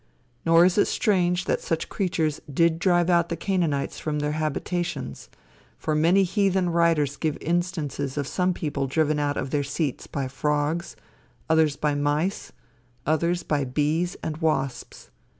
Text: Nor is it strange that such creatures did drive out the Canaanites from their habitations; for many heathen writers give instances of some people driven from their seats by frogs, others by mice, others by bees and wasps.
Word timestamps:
Nor 0.47 0.65
is 0.65 0.79
it 0.79 0.85
strange 0.85 1.45
that 1.45 1.61
such 1.61 1.87
creatures 1.87 2.41
did 2.51 2.79
drive 2.79 3.07
out 3.07 3.29
the 3.29 3.35
Canaanites 3.35 3.99
from 3.99 4.17
their 4.17 4.31
habitations; 4.31 5.29
for 5.77 5.93
many 5.93 6.23
heathen 6.23 6.71
writers 6.71 7.17
give 7.17 7.37
instances 7.39 8.17
of 8.17 8.25
some 8.25 8.51
people 8.51 8.87
driven 8.87 9.17
from 9.19 9.49
their 9.49 9.61
seats 9.63 10.07
by 10.07 10.27
frogs, 10.27 10.95
others 11.47 11.75
by 11.75 11.93
mice, 11.93 12.51
others 13.05 13.43
by 13.43 13.63
bees 13.63 14.17
and 14.23 14.37
wasps. 14.37 15.11